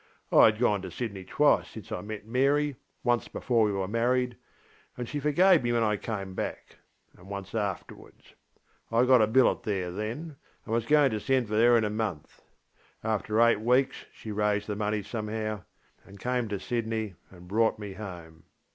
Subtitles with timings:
[0.31, 4.35] I had gone to Sydney twice since I met Mary, once before we were married,
[4.97, 6.77] and she forgave me when I came back;
[7.15, 8.33] and once afterwards.
[8.91, 11.91] I got a billet there then, and was going to send for her in a
[11.91, 12.41] month.
[13.03, 15.65] After eight weeks she raised the money somehow
[16.03, 18.45] and came to Sydney and brought me home.